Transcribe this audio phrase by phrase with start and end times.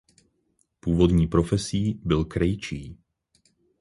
[0.79, 2.97] Původní profesí byl krejčí.